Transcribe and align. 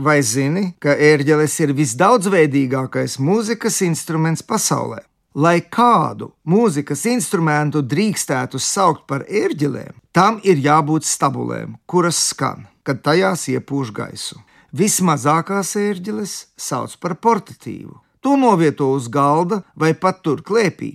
Vai 0.00 0.22
zini, 0.24 0.70
ka 0.80 0.94
ērģeles 0.96 1.54
ir 1.60 1.74
visdaudzveidīgākais 1.76 3.18
mūzikas 3.20 3.82
instruments 3.84 4.40
pasaulē? 4.40 5.02
Lai 5.36 5.58
kādu 5.60 6.30
mūzikas 6.48 7.02
instrumentu 7.10 7.82
drīkstētu 7.84 8.56
saukt 8.64 9.02
par 9.10 9.26
ērģelēm, 9.28 9.98
tam 10.16 10.38
ir 10.40 10.62
jābūt 10.64 11.04
stabulēm, 11.04 11.74
kuras 11.84 12.20
skan, 12.30 12.64
kad 12.82 13.02
tajās 13.04 13.44
iepūš 13.52 13.92
gaisu. 13.98 14.40
Vismazākās 14.72 15.74
ērģeles 15.76 16.38
sauc 16.56 16.96
par 17.02 17.18
portatīvu. 17.20 17.98
To 18.24 18.38
novieto 18.40 18.88
uz 18.94 19.10
galda 19.12 19.60
vai 19.76 19.92
pat 19.92 20.24
tur 20.24 20.40
klēpī. 20.40 20.94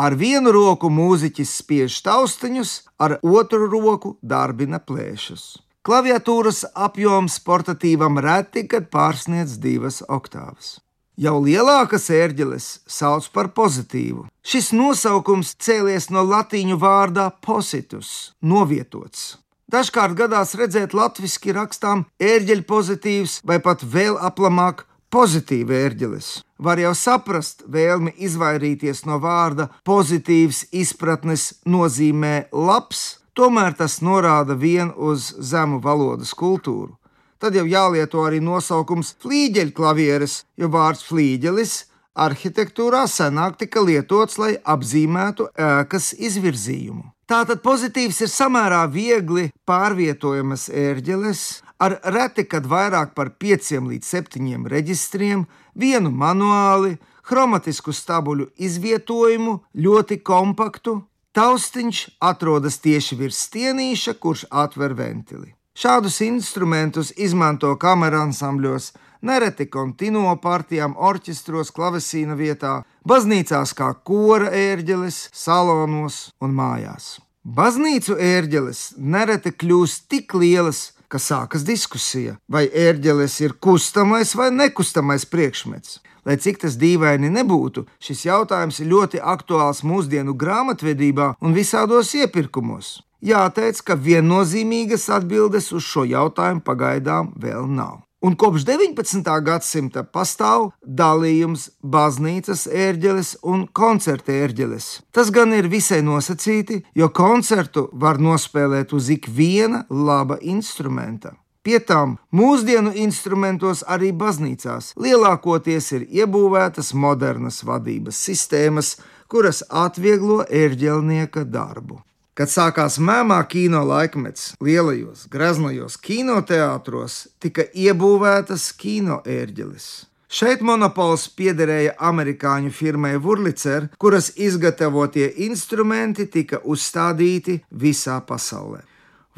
Ar 0.00 0.16
vienu 0.16 0.54
roku 0.56 0.88
mūziķis 0.88 1.54
spiež 1.60 2.00
taustiņus, 2.08 2.74
ar 2.96 3.18
otru 3.20 3.68
roku 3.68 4.16
darbina 4.24 4.80
plēšus. 4.80 5.58
Klaviatūras 5.86 6.64
apjoms 6.74 7.36
portatīvam 7.46 8.16
reti, 8.18 8.64
kad 8.66 8.88
pārsniedz 8.90 9.52
divas 9.62 10.00
oktāvas. 10.10 10.80
Jau 11.14 11.36
lielākas 11.44 12.08
ērģeles 12.10 12.64
sauc 12.90 13.28
par 13.30 13.52
pozitīvu. 13.54 14.24
Šis 14.42 14.72
nosaukums 14.74 15.52
cēlies 15.62 16.08
no 16.10 16.24
latīņu 16.26 16.80
vārdā 16.82 17.28
positus- 17.40 18.32
novietots. 18.52 19.36
Dažkārt 19.70 20.16
gadās 20.18 20.56
redzēt 20.58 20.90
latviešu 20.90 21.54
rakstām 21.54 22.04
ērģeļu 22.18 22.64
pozitīvs 22.66 23.40
vai 23.44 23.60
pat 23.60 23.78
vēl 23.82 24.18
aplamāk 24.18 24.82
pozitīva 25.08 25.70
ērģeles. 25.86 26.42
Var 26.58 26.78
jau 26.78 26.94
saprast 26.94 27.62
vēlmi 27.62 28.10
izvairīties 28.18 29.06
no 29.06 29.20
vārda 29.20 29.70
pozitīvs 29.84 30.66
izpratnes 30.72 31.54
nozīmē 31.64 32.50
labs, 32.52 33.18
tomēr 33.36 33.76
tas 33.76 34.00
norāda 34.02 34.56
vien 34.58 34.92
uz 34.96 35.32
zemu 35.38 35.82
valodas 35.84 36.32
kultūru 36.34 36.96
tad 37.38 37.56
jau 37.56 37.66
jālieto 37.68 38.24
arī 38.26 38.40
nosaukums 38.40 39.14
flīģeļklavieres, 39.22 40.40
jo 40.56 40.70
vārds 40.72 41.04
flīģelis 41.06 41.74
arhitektūrā 42.16 43.04
senāk 43.10 43.58
tika 43.60 43.82
lietots, 43.84 44.38
lai 44.40 44.56
apzīmētu 44.64 45.50
ēkas 45.52 46.14
izvirzījumu. 46.16 47.12
Tātad 47.26 47.60
pozitīvs 47.64 48.22
ir 48.22 48.30
samērā 48.30 48.84
viegli 48.90 49.48
pārvietojamas 49.66 50.68
ērģeles, 50.70 51.42
ar 51.82 51.98
reti 52.14 52.46
kad 52.48 52.68
vairāk 52.70 53.12
par 53.18 53.34
5 53.42 53.72
līdz 53.90 54.12
7 54.14 54.70
reģistriem, 54.70 55.44
vienu 55.74 56.12
manuāli, 56.14 56.94
chromatisku 57.26 57.92
stabuļu 57.92 58.48
izvietojumu, 58.62 59.58
ļoti 59.74 60.22
kompaktu. 60.22 61.00
Taustiņš 61.36 61.98
atrodas 62.24 62.78
tieši 62.80 63.16
virs 63.18 63.42
stienīša, 63.44 64.14
kurš 64.16 64.46
atver 64.48 64.94
ventili. 64.96 65.50
Šādus 65.76 66.22
instrumentus 66.24 67.10
izmanto 67.20 67.74
kameru 67.76 68.22
ansambļos, 68.22 68.86
nereti 69.20 69.66
kontinuo 69.68 70.32
partijām, 70.40 70.94
orķestros, 70.96 71.74
klavesīna 71.76 72.38
vietā, 72.40 72.78
baznīcās 73.04 73.76
kā 73.76 73.90
kora 74.08 74.48
ērģeles, 74.48 75.18
salonos 75.36 76.30
un 76.40 76.56
mājās. 76.56 77.18
Baznīcu 77.44 78.16
ērģeles 78.16 78.94
nereti 78.96 79.52
kļūst 79.52 80.08
tik 80.08 80.32
lielas, 80.40 80.95
ka 81.08 81.20
sākas 81.22 81.64
diskusija, 81.66 82.36
vai 82.48 82.66
ērģeles 82.66 83.40
ir 83.44 83.56
kustamais 83.60 84.34
vai 84.38 84.50
nekustamais 84.54 85.26
priekšmets. 85.30 86.00
Lai 86.26 86.34
cik 86.42 86.58
tas 86.64 86.74
dīvaini 86.80 87.30
nebūtu, 87.30 87.84
šis 88.02 88.24
jautājums 88.26 88.80
ir 88.82 88.90
ļoti 88.90 89.20
aktuāls 89.22 89.84
mūsdienu 89.86 90.34
grāmatvedībā 90.34 91.36
un 91.40 91.54
visādos 91.54 92.10
iepirkumos. 92.18 92.96
Jāteic, 93.22 93.78
ka 93.86 93.94
viennozīmīgas 93.94 95.06
atbildes 95.14 95.70
uz 95.72 95.86
šo 95.86 96.04
jautājumu 96.06 96.66
pagaidām 96.66 97.30
vēl 97.38 97.70
nav. 97.70 98.05
Un 98.24 98.32
kopš 98.32 98.64
19. 98.64 99.26
gadsimta 99.44 100.00
pastāv 100.08 100.70
dalījums 100.80 101.66
baznīcas 101.84 102.64
ērģeles 102.66 103.34
un 103.44 103.66
koncerta 103.76 104.32
ērģeles. 104.32 104.86
Tas 105.12 105.28
gan 105.28 105.52
ir 105.52 105.68
visai 105.68 106.00
nosacīti, 106.00 106.80
jo 106.96 107.10
koncertu 107.12 107.90
var 107.92 108.16
nospēlēt 108.16 108.94
uz 108.96 109.10
ikviena 109.12 109.84
laba 109.90 110.40
instrumenta. 110.40 111.34
Pie 111.60 111.82
tam 111.84 112.16
mūsdienu 112.32 112.94
instrumentos, 113.04 113.84
arī 113.84 114.12
baznīcās, 114.16 114.94
lielākoties 114.96 115.92
ir 115.98 116.08
iebūvētas 116.22 116.94
modernas 116.94 117.60
vadības 117.68 118.24
sistēmas, 118.30 118.96
kuras 119.28 119.64
atvieglo 119.68 120.44
ērģelnieka 120.46 121.44
darbu. 121.44 122.00
Kad 122.36 122.50
sākās 122.52 122.98
mēmā 123.00 123.38
kino 123.48 123.78
laikmets, 123.88 124.50
lielajos, 124.60 125.22
graznajos 125.32 125.94
kinoteātros 126.04 127.14
tika 127.40 127.64
iebūvētas 127.72 128.66
kino 128.76 129.22
ērģeles. 129.24 129.86
Šeit 130.28 130.60
monopols 130.60 131.30
piederēja 131.32 131.94
amerikāņu 132.10 132.74
firmai 132.76 133.14
Wurlitzer, 133.24 133.86
kuras 133.96 134.34
izgatavotie 134.36 135.30
instrumenti 135.46 136.26
tika 136.28 136.60
uzstādīti 136.60 137.62
visā 137.70 138.18
pasaulē. 138.28 138.82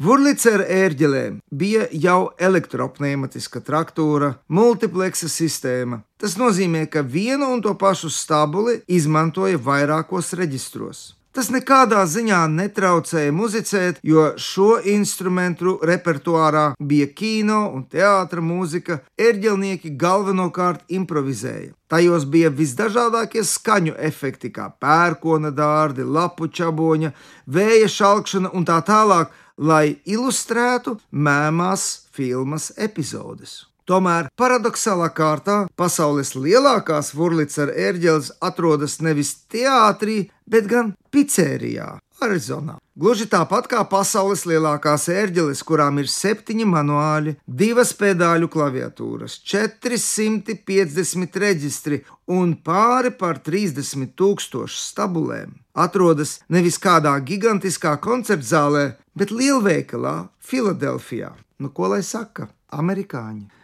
Wurlitzer 0.03 0.65
ērģelēm 0.67 1.37
bija 1.51 1.85
jau 1.91 2.33
elektropneimatiska 2.35 3.61
traktūra, 3.63 4.33
multipleksa 4.47 5.31
sistēma. 5.31 6.01
Tas 6.19 6.35
nozīmē, 6.39 6.83
ka 6.91 7.03
vienu 7.03 7.47
un 7.53 7.63
to 7.63 7.71
pašu 7.79 8.11
stabuli 8.11 8.81
izmantoja 8.91 9.59
vairākos 9.59 10.33
reģistros. 10.39 11.18
Tas 11.39 11.47
nekādā 11.55 12.01
ziņā 12.03 12.37
netraucēja 12.51 13.31
muzicēt, 13.31 14.01
jo 14.03 14.25
šo 14.43 14.73
instrumentu 14.91 15.77
repertuārā 15.87 16.63
bija 16.89 17.05
kino 17.15 17.59
un 17.77 17.85
teātris 17.93 18.43
mūzika. 18.43 18.97
Erģelnieki 19.15 19.93
galvenokārt 20.01 20.91
improvizēja. 20.97 21.71
Tajos 21.87 22.25
bija 22.33 22.51
visdažādākie 22.51 23.45
skaņu 23.47 23.95
efekti, 24.09 24.51
kā 24.51 24.67
pērkona 24.83 25.53
dārdi, 25.55 26.03
lapu 26.03 26.51
čaboņa, 26.59 27.13
vēja 27.47 27.87
šalkšana 27.95 28.51
un 28.51 28.67
tā 28.67 28.81
tālāk, 28.91 29.31
lai 29.55 29.95
ilustrētu 30.03 30.97
mēmās 31.15 31.87
filmas 32.11 32.73
epizodes. 32.75 33.61
Tomēr 33.89 34.27
paradoxālā 34.37 35.07
kārtā 35.17 35.63
pasaules 35.79 36.35
lielākās 36.37 37.07
Wurlitzer 37.17 37.71
ērģeles 37.73 38.35
atrodas 38.45 38.99
nevis 39.01 39.31
teātrī, 39.49 40.27
bet 40.45 40.69
gan 40.69 40.91
pizzerijā. 41.09 41.95
Arizonā. 42.21 42.75
Gluži 42.99 43.25
tāpat 43.31 43.69
kā 43.71 43.79
pasaules 43.87 44.43
lielākās 44.45 45.07
ērģeles, 45.09 45.63
kurām 45.65 46.01
ir 46.01 46.09
septiņi 46.11 46.67
manuāļi, 46.67 47.35
divas 47.47 47.95
pedāļu 47.97 48.51
klaviatūras, 48.51 49.39
450 49.47 51.39
reģistri 51.41 52.03
un 52.35 52.57
pāri 52.59 53.15
par 53.15 53.39
30 53.41 54.11
tūkstošu 54.19 54.81
stabulēm, 54.83 55.55
atrodas 55.73 56.41
nevis 56.51 56.77
kādā 56.83 57.15
gigantiskā 57.23 57.95
koncertzālē, 58.03 58.89
bet 59.15 59.31
lielveikalā 59.31 60.17
Filadelfijā. 60.43 61.31
Nu, 61.63 61.71
ko 61.71 61.95
lai 61.95 62.03
saka? 62.03 62.51
Amerikāņi 62.75 63.58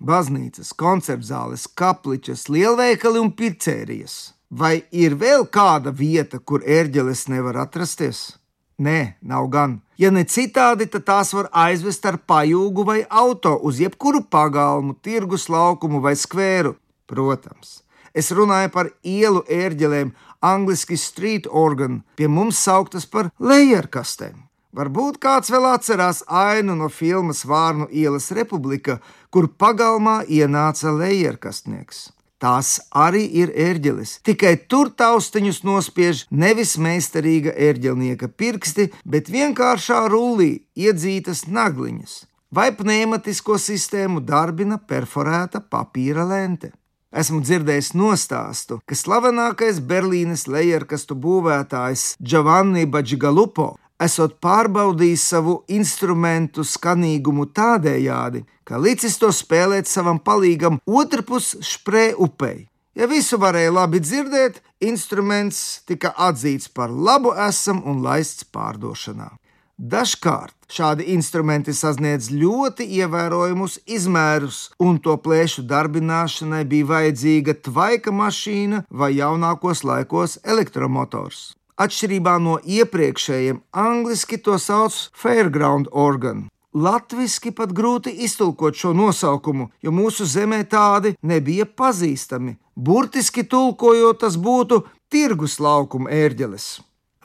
baznīcas, 0.00 0.72
koncertzāles, 0.76 1.66
kapličas, 1.74 2.48
lielveikali 2.48 3.20
un 3.20 3.32
pizzerijas. 3.36 4.34
Vai 4.50 4.84
ir 4.94 5.16
vēl 5.18 5.48
kāda 5.50 5.90
vieta, 5.90 6.38
kur 6.38 6.62
ērģeles 6.62 7.26
nevar 7.32 7.58
atrasties? 7.64 8.36
Nē, 8.78 9.16
nav 9.22 9.48
gan. 9.50 9.80
Ja 9.98 10.10
ne 10.12 10.26
citādi, 10.28 10.86
tad 10.92 11.06
tās 11.08 11.32
var 11.32 11.48
aizvest 11.50 12.04
ar 12.06 12.18
pajūgu 12.28 12.84
vai 12.84 13.00
auto 13.08 13.56
uz 13.64 13.80
jebkuru 13.80 14.20
pagalmu, 14.30 14.94
tirgus 15.02 15.48
laukumu 15.48 16.02
vai 16.04 16.12
skvēru. 16.14 16.76
Protams, 17.08 17.80
es 18.14 18.30
runāju 18.30 18.70
par 18.74 18.90
ielu 19.02 19.42
ērģelēm, 19.48 20.12
angļuiski 20.44 20.98
street 21.00 21.46
organ, 21.48 22.02
pie 22.14 22.28
mums 22.28 22.60
sauktas 22.60 23.06
par 23.08 23.32
lejerkastēm. 23.40 24.45
Varbūt 24.76 25.16
kāds 25.16 25.48
vēl 25.48 25.70
atcerās 25.70 26.18
ainu 26.28 26.74
no 26.76 26.90
filmas 26.92 27.46
Vārnu 27.48 27.86
ielas 27.88 28.28
republika, 28.36 28.98
kur 29.32 29.48
pagalmā 29.48 30.18
ienāca 30.28 30.92
lejerkastnieks. 30.92 32.10
Tās 32.36 32.74
arī 32.92 33.22
ir 33.40 33.54
ērģeles, 33.56 34.18
tikai 34.28 34.52
tur 34.68 34.90
taustiņus 34.92 35.62
nospiež 35.64 36.26
nevis 36.28 36.74
meistarīga 36.76 37.54
ērģelnieka 37.56 38.28
pirksti, 38.36 38.90
bet 39.08 39.30
vienkāršā 39.32 40.02
rullī 40.12 40.50
iedzītas 40.76 41.46
nagliņas, 41.48 42.18
vai 42.52 42.68
pneimatisko 42.76 43.56
sistēmu 43.56 44.20
darbina 44.20 44.76
perforēta 44.76 45.64
papīra 45.64 46.28
lente. 46.28 46.74
Esmu 47.16 47.40
dzirdējis 47.40 47.94
nostāstu, 47.96 48.82
ka 48.84 48.92
slavenākais 48.92 49.80
Berlīnes 49.80 50.44
lejerkastu 50.52 51.16
būvētājs 51.16 52.10
Giovanni 52.20 52.84
Baģigalupo 52.84 53.70
esot 54.02 54.36
pārbaudījis 54.42 55.24
savu 55.32 55.56
instrumentu 55.72 56.64
skanīgumu 56.64 57.48
tādējādi, 57.56 58.44
ka 58.64 58.78
licis 58.82 59.18
to 59.20 59.32
spēlēt 59.32 59.88
savam 59.88 60.20
palīgam 60.20 60.80
otrpus 60.86 61.54
sprē 61.64 62.12
upei. 62.18 62.66
Ja 62.96 63.08
visu 63.08 63.36
varēja 63.36 63.72
labi 63.76 64.00
dzirdēt, 64.00 64.62
instruments 64.80 65.82
tika 65.88 66.14
atzīts 66.28 66.70
par 66.72 66.88
labu 66.88 67.34
esam 67.48 67.82
un 67.84 68.00
laists 68.04 68.46
pārdošanā. 68.52 69.34
Dažkārt 69.76 70.54
šādi 70.72 71.10
instrumenti 71.12 71.74
sasniedz 71.76 72.30
ļoti 72.32 72.86
ievērojamus 72.96 73.76
izmērus, 73.84 74.70
un 74.80 74.96
to 75.04 75.18
plēšu 75.20 75.66
darbināšanai 75.68 76.62
bija 76.64 76.88
vajadzīga 76.94 77.58
tvaika 77.68 78.14
mašīna 78.16 78.86
vai 78.88 79.10
jaunākos 79.18 79.84
laikos 79.84 80.38
elektromotors. 80.48 81.50
Atšķirībā 81.76 82.38
no 82.40 82.56
iepriekšējiem, 82.64 83.58
angliski 83.76 84.38
to 84.40 84.54
sauc 84.56 84.94
fairground 85.12 85.90
organ. 85.92 86.46
Latvijasiski 86.72 87.50
pat 87.56 87.72
grūti 87.76 88.14
iztulkot 88.24 88.76
šo 88.76 88.94
nosaukumu, 88.96 89.66
jo 89.84 89.92
mūsu 89.92 90.24
zemē 90.24 90.62
tādi 90.72 91.12
nebija 91.20 91.66
pazīstami. 91.68 92.54
Burtiski 92.76 93.44
tulkojot, 93.44 94.20
tas 94.24 94.38
būtu 94.40 94.82
tirgus 95.12 95.58
laukuma 95.60 96.08
ērģeles. 96.12 96.66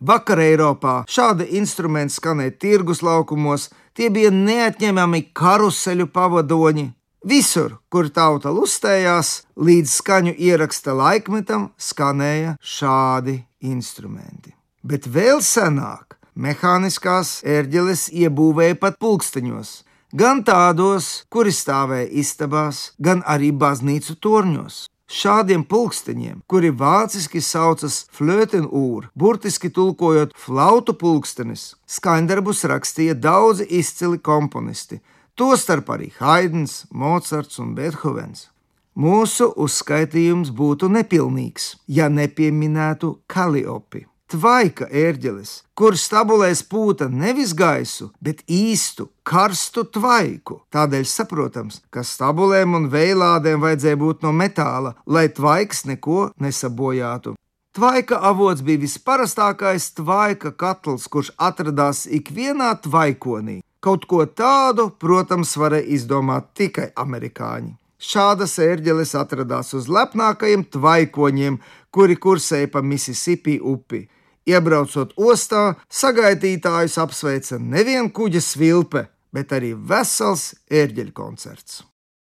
Vakar 0.01 0.41
Eiropā 0.43 0.95
šādi 1.07 1.47
instrumenti 1.59 2.17
skanēja 2.17 2.55
tirgus 2.59 3.03
laukumos, 3.07 3.69
tie 3.95 4.09
bija 4.11 4.33
neatņemami 4.35 5.29
karuseļu 5.31 6.09
pavadoņi. 6.11 6.89
Visur, 7.27 7.77
kur 7.91 8.09
tauta 8.11 8.51
lustējās, 8.51 9.45
līdz 9.55 9.95
skaņu 9.99 10.35
ieraksta 10.35 10.97
laikmetam, 10.97 11.69
skanēja 11.79 12.57
šādi 12.59 13.37
instrumenti. 13.61 14.55
Bet 14.83 15.07
vēl 15.07 15.41
senāk 15.45 16.17
mehāniskās 16.35 17.41
ērģeles 17.45 18.07
iebūvēja 18.13 18.77
pat 18.81 18.97
pulksteņos, 19.01 19.73
gan 20.17 20.43
tādos, 20.47 21.25
kuri 21.29 21.53
stāvēja 21.53 22.09
istabās, 22.23 22.91
gan 22.99 23.21
arī 23.27 23.51
baznīcu 23.51 24.17
torņos. 24.21 24.85
Šādiem 25.11 25.65
pulksteņiem, 25.67 26.37
kuri 26.47 26.69
vāciski 26.71 27.41
saucas 27.43 28.05
flötenūra, 28.15 29.09
burtiski 29.11 29.67
tulkojot 29.75 30.31
flautu 30.39 30.95
pulkstenis, 30.95 31.73
skaņdarbus 31.83 32.63
rakstīja 32.71 33.17
daudzi 33.19 33.67
izcili 33.67 34.21
komponisti, 34.23 35.01
tostarp 35.35 35.91
arī 35.91 36.13
Haidns, 36.21 36.85
Mocards 36.95 37.59
un 37.59 37.75
Beethovens. 37.75 38.47
Mūsu 38.95 39.53
uzskaitījums 39.55 40.51
būtu 40.51 40.91
nepilnīgs, 40.91 41.75
ja 41.87 42.09
nepieminētu 42.11 43.21
Kaliopi 43.27 44.07
tvaika 44.31 44.87
ērģeles, 44.87 45.51
kur 45.75 45.97
stabulēs 45.99 46.61
pūta 46.71 47.09
nevis 47.11 47.51
gaisu, 47.57 48.11
bet 48.23 48.43
īstu, 48.47 49.09
karstu 49.27 49.83
tvaiku. 49.97 50.61
Tādēļ 50.71 51.05
saprotams, 51.09 51.81
ka 51.91 52.03
stabulēm 52.07 52.77
un 52.79 52.87
veilādēm 52.93 53.61
vajadzēja 53.63 53.99
būt 53.99 54.23
no 54.25 54.31
metāla, 54.35 54.95
lai 55.05 55.27
tvaiks 55.27 55.83
neko 55.89 56.29
nesabojātu. 56.39 57.35
Tvaika 57.75 58.19
avots 58.27 58.63
bija 58.67 58.83
visparastākais 58.83 59.91
tvaika 59.99 60.51
katls, 60.51 61.07
kurš 61.11 61.31
atradās 61.39 62.03
ikvienā 62.07 62.73
tvaikonī. 62.83 63.61
Kaut 63.81 64.05
ko 64.07 64.25
tādu, 64.27 64.91
protams, 65.01 65.55
varēja 65.57 65.87
izdomāt 65.95 66.51
tikai 66.59 66.91
amerikāņi. 66.99 67.80
Šādas 68.01 68.55
ērģeles 68.57 69.13
atradās 69.19 69.75
uz 69.77 69.85
lepnākajiem 69.91 70.63
tvaikoņiem, 70.73 71.59
kuri 71.93 72.17
kursēja 72.17 72.71
pa 72.73 72.81
Mississippi 72.81 73.59
upi. 73.61 74.07
Iebraucot 74.49 75.13
ostā, 75.21 75.75
sagaidītājus 75.85 76.97
apsveica 77.03 77.61
nevien 77.61 78.09
kuģa 78.09 78.41
svilpe, 78.41 79.05
bet 79.29 79.53
arī 79.53 79.75
vesels 79.77 80.55
ērģeļu 80.73 81.13
koncerts. 81.13 81.83